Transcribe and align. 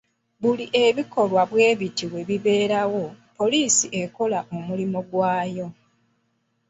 Buli 0.41 0.65
ebikolwa 0.85 1.41
bwe 1.49 1.67
biti 1.79 2.05
bwe 2.11 2.21
bibeerawo, 2.29 3.03
poliisi 3.37 3.85
ekola 4.03 4.39
omulimu 4.55 4.99
gwayo. 5.09 5.67